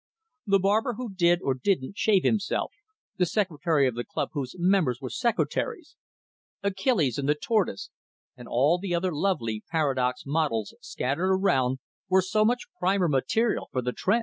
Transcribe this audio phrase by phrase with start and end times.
[0.47, 2.73] The barber who did, or didn't, shave himself,
[3.17, 5.95] the secretary of the club whose members were secretaries,
[6.63, 7.91] Achilles and the tortoise,
[8.35, 11.77] and all the other lovely paradox models scattered around
[12.09, 14.19] were so much primer material for the Tr'en.